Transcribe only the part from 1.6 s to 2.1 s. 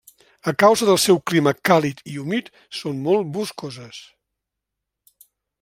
càlid